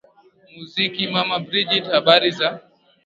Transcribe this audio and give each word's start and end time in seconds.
muziki 0.53 1.03
mama 1.15 1.35
bridgit 1.45 1.85
habari 1.93 2.29
za 2.37 2.49